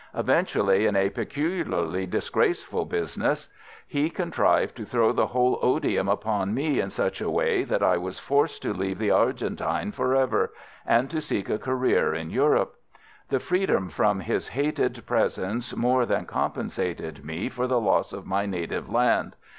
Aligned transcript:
Eventually, 0.15 0.87
in 0.87 0.95
a 0.95 1.11
peculiarly 1.11 2.07
disgraceful 2.07 2.85
business, 2.85 3.49
he 3.87 4.09
contrived 4.09 4.75
to 4.77 4.83
throw 4.83 5.11
the 5.13 5.27
whole 5.27 5.59
odium 5.61 6.09
upon 6.09 6.55
me 6.55 6.79
in 6.79 6.89
such 6.89 7.21
a 7.21 7.29
way 7.29 7.63
that 7.65 7.83
I 7.83 7.97
was 7.97 8.17
forced 8.17 8.63
to 8.63 8.73
leave 8.73 8.97
the 8.97 9.11
Argentine 9.11 9.91
for 9.91 10.15
ever, 10.15 10.53
and 10.87 11.07
to 11.11 11.21
seek 11.21 11.51
a 11.51 11.59
career 11.59 12.15
in 12.15 12.31
Europe. 12.31 12.77
The 13.29 13.39
freedom 13.39 13.89
from 13.89 14.21
his 14.21 14.47
hated 14.47 15.03
presence 15.05 15.75
more 15.75 16.07
than 16.07 16.25
compensated 16.25 17.23
me 17.23 17.47
for 17.47 17.67
the 17.67 17.79
loss 17.79 18.11
of 18.11 18.25
my 18.25 18.47
native 18.47 18.89
land. 18.89 19.35